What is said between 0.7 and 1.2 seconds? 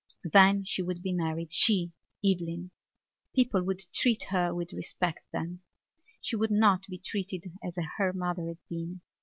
would be